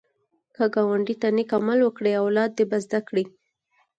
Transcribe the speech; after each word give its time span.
که 0.55 0.63
ګاونډي 0.75 1.15
ته 1.21 1.27
نېک 1.35 1.51
عمل 1.57 1.79
وکړې، 1.83 2.11
اولاد 2.17 2.51
دې 2.57 2.65
به 2.69 2.77
زده 2.85 2.99
کړي 3.07 3.23